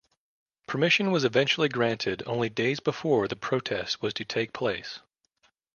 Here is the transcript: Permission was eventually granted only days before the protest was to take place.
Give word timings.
Permission 0.67 1.11
was 1.11 1.23
eventually 1.23 1.69
granted 1.69 2.23
only 2.25 2.49
days 2.49 2.79
before 2.79 3.27
the 3.27 3.35
protest 3.35 4.01
was 4.01 4.15
to 4.15 4.25
take 4.25 4.51
place. 4.51 4.99